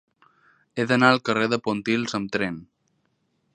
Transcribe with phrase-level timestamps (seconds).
[0.75, 2.61] He d'anar al carrer de Pontils amb tren.